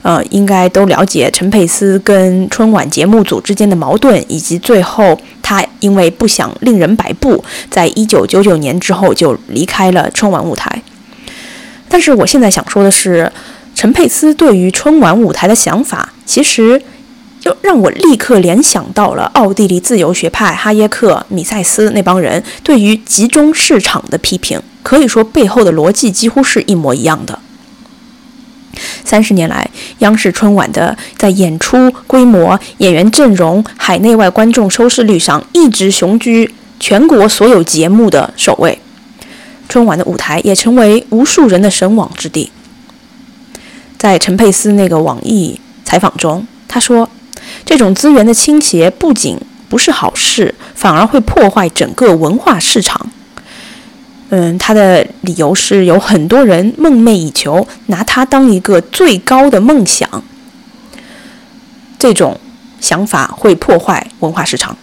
[0.03, 10.79] 呃，应该都了解陈佩斯跟春晚节目组之间的矛盾，以及最后他因为不想令人摆布，在一九九九年之后就离开了春晚舞台。
[11.89, 13.31] 但是我现在想说的是，
[13.73, 16.79] 陈佩斯对于春晚舞台的想法，其实
[17.45, 27.37] 就让我立刻联想到了奥地利自由学派哈耶克、米塞斯那帮人对于集中市场的批评，可以说背后的逻辑几乎是一模一样的。
[29.03, 38.79] 三十年来，央视春晚的在演出规模、演员阵容、海内外观众收视率上一直雄居全国所有节目的首位。
[39.69, 42.51] 春晚的舞台也成为无数人的神往之地。
[43.99, 47.07] 在陈佩斯那个网易采访中，他说
[47.65, 49.37] ：“这种资源的倾斜不仅
[49.69, 53.09] 不是好事，反而会破坏整个文化市场。”
[54.29, 60.23] 嗯，他的理由是有很多人梦寐以求，拿它当一个最高的梦想。
[61.99, 62.39] 这种
[62.81, 64.75] 想法会破坏文化市场。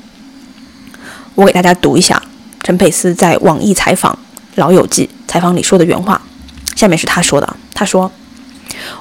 [1.35, 2.23] 我给大家读一下
[2.63, 4.13] 陈佩斯在网易采访
[4.55, 6.23] 《老友记》采访里说的原话，
[6.77, 8.11] 下面是他说的：“他说，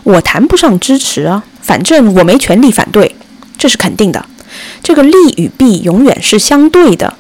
[0.04, 3.16] 我谈不上支持啊，反正我没权利反对，
[3.62, 4.26] 这是肯定的。
[4.82, 7.14] 这个利与弊永远是相对的。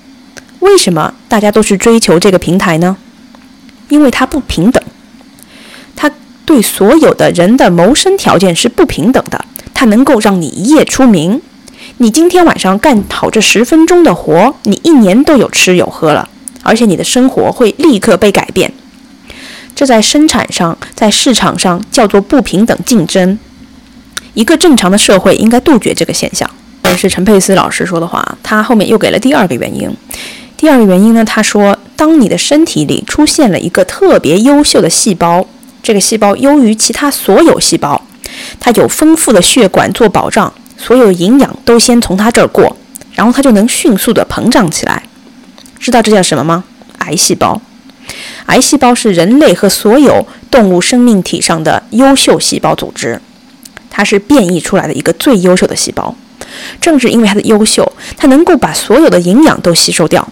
[0.60, 2.97] 为什么大家都去追求这个平台呢？
[3.89, 4.84] 因为它不平等，
[5.95, 6.10] 它
[6.43, 9.45] 对所有的人的谋生条件是不平等的。
[9.71, 11.39] 它能够让你一夜出名，
[11.97, 16.27] 你今天晚上干好这十分钟的活，你一年都有吃有喝了，
[16.63, 18.73] 而且你的生活会立刻被改变。
[19.75, 23.38] 这在生产上，在市场上叫做不平等竞争。
[24.34, 26.50] 一个正常的社会应该杜绝这个现象。
[26.82, 29.89] 但是陈佩斯老师说的话，他后面又给了第二个原因。
[30.58, 35.46] 第二个原因呢，他说，当你的身体里出现了一个特别优秀的细胞，
[35.82, 38.02] 这个细胞优于其他所有细胞。
[38.60, 42.76] 它有丰富的血管做保障，所有营养都先从它这儿过，
[43.13, 45.04] 然后它就能迅速的膨胀起来。
[45.80, 46.63] 知道这叫什么吗？
[47.00, 47.62] 癌细胞。
[48.48, 53.22] 癌细胞是人类和所有动物生命体上的优秀细胞组织，
[53.91, 56.15] 它是变异出来的一个最优秀的细胞。
[56.82, 60.27] 正是因为它的优秀，它能够把所有的营养都吸收掉。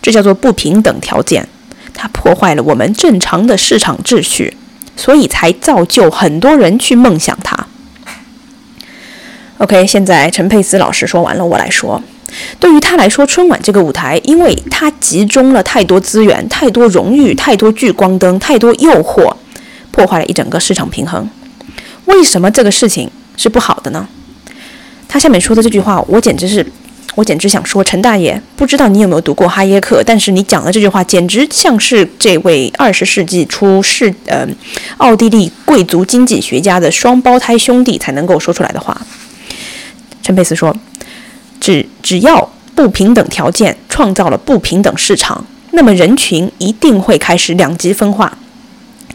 [0.00, 1.48] 这叫做不平等条件，
[1.92, 4.56] 它破坏了我们正常的市场秩序。
[4.96, 7.56] 所以才造就很多人去梦想它。
[9.58, 12.02] OK，现在陈佩斯老师说完了，我来说。
[12.58, 19.32] 对于他来说，春晚这个舞台，因为它集中了太多资源、太多荣誉、太多聚光灯、太多诱惑，
[19.92, 21.30] 破坏了一整个市场平衡。
[22.08, 24.06] 为什么这个事情是不好的呢？
[25.08, 26.66] 他下面说的这句话，我简直是。
[27.14, 34.46] 我简直想说，陈大爷，不知道你有没有读过哈耶克，但是你讲的这句话简直像是这位二十世纪初世呃
[34.98, 38.96] 奥地利贵族经济学家的双胞胎兄弟才能够说出来的话。
[40.22, 40.76] 陈佩斯说
[41.58, 48.38] ：“只只要不平等条件创造了不平等市场，那么人群一定会开始两极分化。”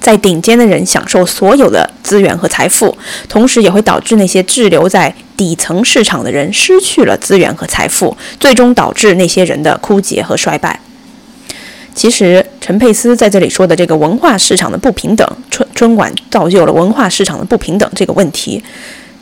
[0.04, 2.96] 在顶尖的人享受所有的资源和财富，
[3.30, 10.78] 同时也会导致那些滞留在底层市场的人失去了资源和财富，最终导致那些人的枯竭和衰败。
[11.96, 18.62] 其实，陈佩斯在这里说的这个文化市场的不平等，春春晚造就了文化市场的不平等这个问题，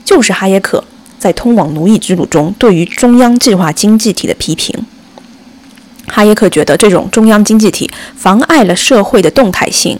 [0.04, 0.84] 就是哈耶克
[1.20, 4.84] 在《通往奴役之路》中对于中央计划经济体的批评。
[6.08, 10.00] 哈耶克觉得这种中央经济体妨碍了社会的动态性。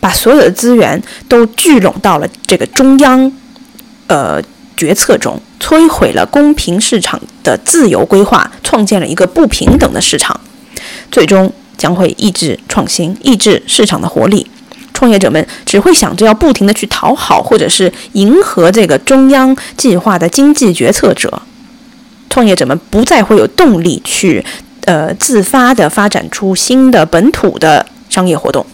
[0.00, 3.30] 把所有的资源都聚拢到了这个中央，
[4.06, 4.42] 呃，
[4.76, 10.40] 决策中，摧毁了公平市场的自由规划，创建了一个不平等的市场，
[11.10, 14.46] 最终将会抑制创新，抑制市场的活力。
[14.92, 21.42] 创业者们只会想着要不停的去讨好，或者是迎合这个中央计划的经济决策者。
[22.28, 24.44] 创业者们不再会有动力去，
[24.84, 28.64] 呃，自发的发展出新的本土的商业活动。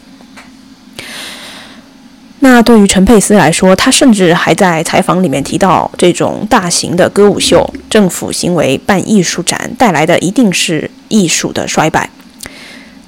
[2.48, 12.08] 那对于陈佩斯来说，他甚至还在采访里面提到，这种大型的歌舞秀、政府行为办艺术展带来的一定是艺术的衰败。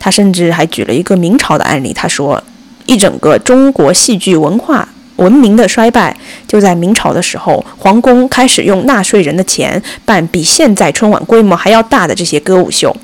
[0.00, 2.42] 他甚至还举了一个明朝的案例，他说，
[2.86, 6.16] 一整个中国戏剧文化文明的衰败，
[6.48, 12.94] 就在明朝的时候，皇宫开始用纳税人的钱办比现在春晚规模还要大的这些歌舞秀，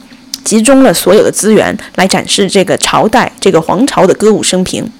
[0.43, 4.91] 集中了所有的资源来展示这个朝代、这个皇朝的歌舞生平，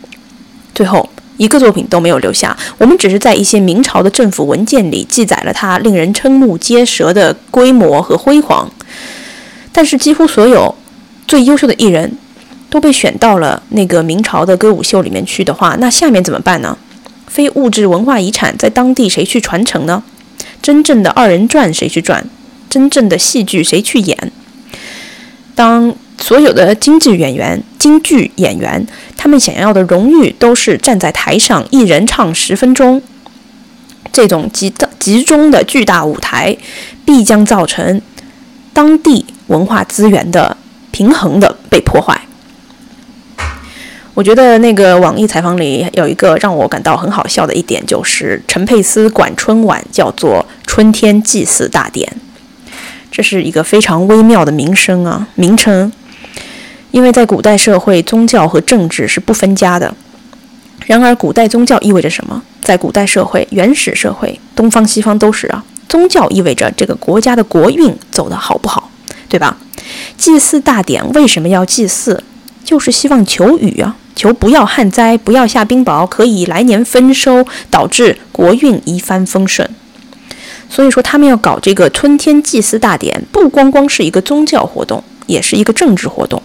[0.73, 1.11] 最后。
[1.37, 8.71] 一个作品都没有留下，我们只是在一些明朝的政府文件里记载了它令人瞠目结舌的规模和辉煌。
[9.73, 10.75] 但是，几乎所有
[11.27, 12.17] 最优秀的艺人
[12.71, 16.79] 都被选到了那个明朝的歌舞秀里面去的话，那下面怎么办呢？
[17.27, 20.05] 非物质文化遗产在当地谁去传承呢？
[20.63, 22.25] 真正的二人转谁去转？
[22.71, 24.31] 真正的戏剧谁去演？
[25.57, 25.95] 当。
[26.19, 33.03] 所有的京剧演员，京剧演员，他们想要的荣誉都是站在台上，一人唱十分钟。
[34.13, 36.57] 这种集集中的巨大舞台，
[37.05, 38.01] 必将造成
[38.73, 40.57] 当地文化资源的
[40.93, 42.21] 平衡的被破坏。
[44.15, 52.11] 我觉得那个网易采访里有一个让我感到很好笑的一点，就是陈佩斯管春晚叫做“春天祭祀大典”，
[53.11, 55.93] 这是一个非常微妙的名声啊，名称。
[56.95, 59.93] 因为在古代社会，宗教和政治是不分家的。
[60.87, 62.41] 然而，古代宗教意味着什么？
[62.63, 65.65] 在古代社会、原始社会，东方西方都是啊。
[65.89, 68.93] 宗教意味着这个国家的国运走得好不好，
[69.29, 69.57] 对吧？
[70.17, 72.23] 祭祀大典为什么要祭祀？
[72.63, 79.69] 就是希望求雨啊，求不要旱灾，不要下冰雹，可以来年丰收，导致国运一帆风顺。
[80.71, 86.41] 所以说，他们要搞这个春天祭祀大典，不光光是一个宗教活动，也是一个政治活动。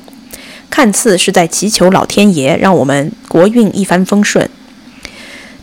[0.70, 4.50] 看似是在祈求老天爷让我们国运一帆风顺，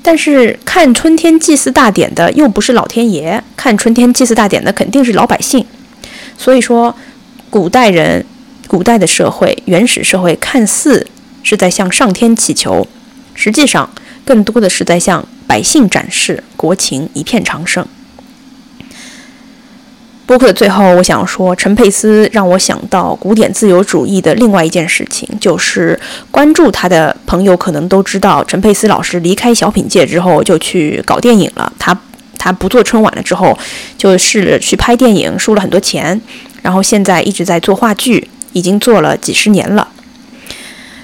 [0.02, 5.64] 但是看春天祭祀大典的又不是老天爷，看春天祭祀大典的肯定是老百姓。
[6.36, 6.94] 所以说，
[7.48, 8.24] 古代人、
[8.66, 11.06] 古代的社会、原始社会看似
[11.42, 12.86] 是在向上天祈求，
[13.34, 13.88] 实际上
[14.24, 17.86] 更多的是在向百姓展示国情一片昌盛。
[20.26, 25.98] 播客的最后，我想说，陈佩斯让我想到古典自由主义的另外一件事情，就是
[26.32, 31.72] 关注他的朋友可能都知道，陈佩斯老师离开小品界之后就去搞电影了。
[31.78, 31.96] 他
[32.36, 33.56] 他不做春晚了之后，
[33.96, 36.20] 就试着去拍电影，输了很多钱，
[36.60, 39.86] 然后现在一直在做话剧，已经做了几十年了。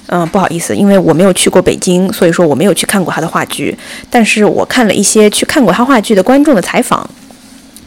[0.06, 3.74] 嗯，不好意思，因为我没有去过北京，所以说我没有去看过他的话剧，
[4.10, 7.08] 但是我看了一些去看过他话剧的观众的采访。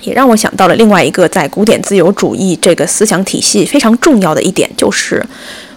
[0.05, 5.25] 也让我想到了另外一个在古典自由主义这个思想体系非常重要的一点，就是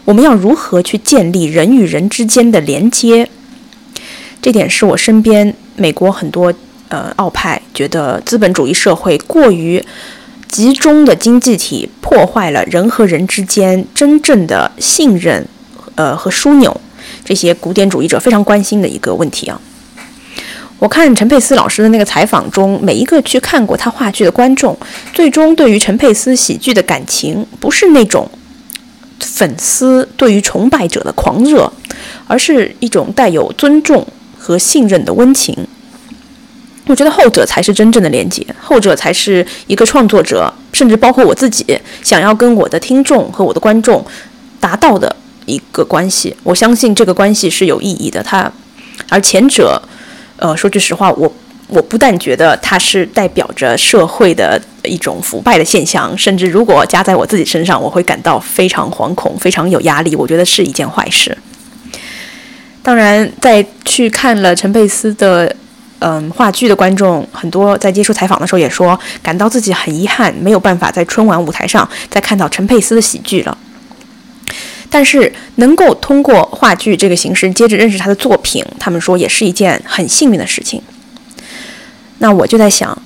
[0.05, 3.29] 我们要如何去建立人与人之间的连接。
[4.41, 6.55] 这点是我身边美国很多
[6.89, 9.85] 呃奥派觉得资本主义社会过于
[10.47, 15.47] 集中的经济体破坏了人和人之间真正的信任
[15.97, 16.81] 呃和枢纽，
[17.25, 19.61] 这些古典主义者非常关心的一个问题啊。
[20.79, 24.77] 我看陈佩斯老师的那个采访中，每一个去看过他话剧的观众，
[25.13, 28.31] 最终对于陈佩斯喜剧的感情，不是那种
[29.19, 31.73] 粉丝对于崇拜者的狂热，
[32.29, 34.07] 而是一种带有尊重
[34.39, 35.67] 和信任的温情。
[36.87, 44.07] 我觉得后者才是真正的连接，后者才是一个创作者，甚至包括我自己想要跟我的听众和我的观众
[44.61, 46.37] 达到的一个关系。
[46.45, 48.23] 我相信这个关系是有意义的。
[48.23, 48.53] 他，
[49.09, 49.83] 而前者。
[50.39, 51.33] 呃，说句实话，我
[51.67, 60.17] 我不但觉得它是代表着社会的一种腐败的现象，甚至如果加在我自己身上，我会感到非常惶恐、非常有压力。
[60.17, 61.37] 我觉得是一件坏事。
[62.83, 65.55] 当然，在去看了陈佩斯的
[65.99, 73.59] 嗯话剧的观众，很多在接受采访的时候也说，感到自己很遗憾，没有办法在春晚舞台上再看到陈佩斯的喜剧了。
[74.91, 80.81] 但是能够通过话剧这个形式接着认识他的作品，他们说也是一件很幸运的事情。
[82.19, 83.01] 那我就在想，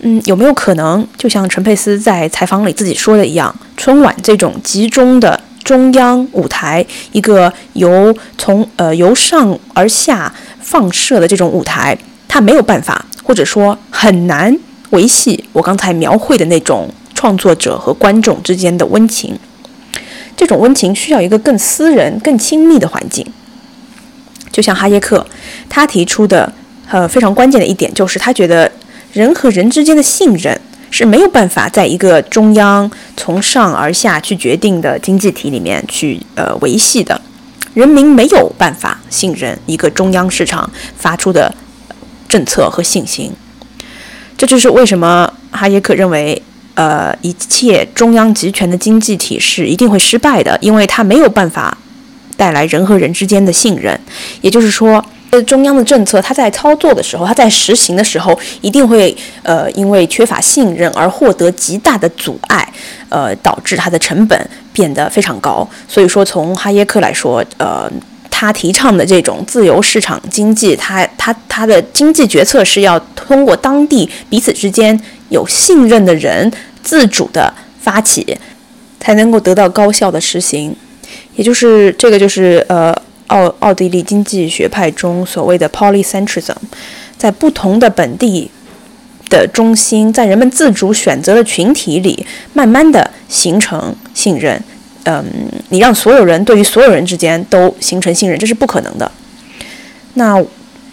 [0.00, 11.96] 嗯，有没有可能就像陈佩斯在采访里自己说的一样，春晚这种集中的中央舞台，一个由从呃由上而下放射的这种舞台，
[12.28, 14.54] 它没有办法，或者说很难
[14.90, 19.38] 维系我刚才描绘的那种创作者和观众之间的温情。
[20.42, 23.24] 这种温情需要一个更私人、更亲密的环境。
[24.50, 25.24] 就像哈耶克，
[25.68, 26.52] 他提出的
[26.90, 28.68] 呃非常关键的一点就是，他觉得
[29.12, 37.20] 人和人之间的信任是没有办法在一个中央从上而下去决定的经济体里面去呃维系的。
[37.74, 41.54] 人民没有办法信任一个中央市场发出的
[42.28, 43.30] 政策和信心。
[44.36, 46.42] 这就是为什么哈耶克认为。
[46.74, 51.76] 呃，一切中央集权的经济体是一定会失败的，因为它没有办法
[52.36, 53.98] 带来人和人之间的信任。
[54.40, 55.04] 也就是说，
[55.46, 62.66] 中央的政策它在操作的时候，它在实行的时候，一定会呃因为缺乏信任而获得极大的阻碍，
[63.10, 65.68] 呃，导致它的成本变得非常高。
[65.86, 67.90] 所以说，从哈耶克来说，呃，
[68.30, 74.98] 他提倡的这种自由市场经济，他他他的经济决策是要通过当地彼此之间。
[75.32, 76.52] 有信任的人
[76.82, 78.38] 自主的发起，
[79.00, 80.76] 才能够得到高效的实行。
[81.34, 82.94] 也就是这个，就是呃，
[83.28, 86.54] 奥奥地利经济学派中所谓的 polycentrism，
[87.16, 88.50] 在不同的本地
[89.30, 94.62] 的中心，在人们自主选择的群体里，慢慢的形成信任。
[95.04, 95.24] 嗯，
[95.70, 99.10] 你让所有人对于所有人之间都形成信任，这是不可能的。
[100.14, 100.44] 那。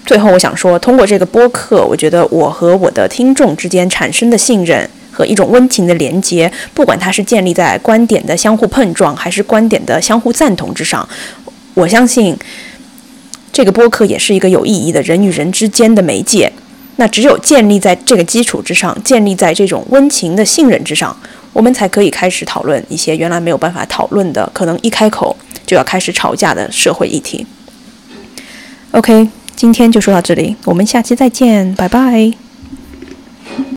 [0.09, 11.07] 最后，我想说，通过这个播客，我觉得我和我的听众之间产生的信任和一种温情的连接，不管它是建立在观点的相互碰撞，还是观点的相互赞同之上，
[11.75, 12.35] 我相信
[13.53, 16.51] 这个播客也是一个有意义的人与人之间的媒介。
[16.95, 21.15] 那只有建立在这个基础之上，建立在这种温情的信任之上，
[21.53, 25.37] 我们才可以开始讨论一些原来没有办法讨论的，可能一开口
[25.67, 27.45] 就要开始吵架的社会议题。
[28.89, 29.29] OK。
[29.59, 32.31] 今天就说到这里，我们下期再见，拜拜。